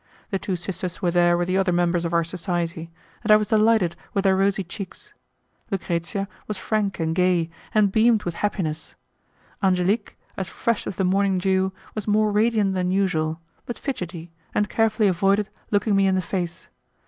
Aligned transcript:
The 0.31 0.39
two 0.39 0.55
sisters 0.55 1.03
were 1.03 1.11
there 1.11 1.37
with 1.37 1.47
the 1.47 1.57
other 1.59 1.71
members 1.71 2.05
of 2.05 2.11
our 2.11 2.23
society, 2.23 2.89
and 3.21 3.31
I 3.31 3.35
was 3.35 3.49
delighted 3.49 3.95
with 4.15 4.23
their 4.23 4.35
rosy 4.35 4.63
cheeks. 4.63 5.13
Lucrezia 5.69 6.27
was 6.47 6.57
frank 6.57 6.99
and 6.99 7.13
gay, 7.13 7.51
and 7.71 7.91
beamed 7.91 8.23
with 8.23 8.33
happiness; 8.33 8.95
Angelique, 9.61 10.17
as 10.37 10.47
fresh 10.47 10.87
as 10.87 10.95
the 10.95 11.03
morning 11.05 11.37
dew, 11.37 11.71
was 11.93 12.07
more 12.07 12.31
radiant 12.31 12.73
than 12.73 12.89
usual, 12.89 13.41
but 13.67 13.77
fidgety, 13.77 14.31
and 14.55 14.69
carefully 14.69 15.07
avoided 15.07 15.49
looking 15.69 15.95
me 15.95 16.07
in 16.07 16.15
the 16.15 16.21
face. 16.23 16.67